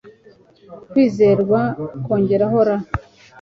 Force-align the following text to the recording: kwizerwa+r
kwizerwa+r 0.89 2.41